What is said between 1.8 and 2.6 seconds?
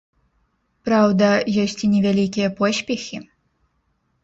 і невялікія